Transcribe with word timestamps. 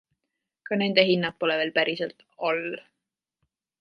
Ka 0.69 0.77
nende 0.81 1.03
hinnad 1.09 1.37
pole 1.43 1.57
veel 1.59 1.73
päriselt 1.77 2.25
all. 2.49 2.63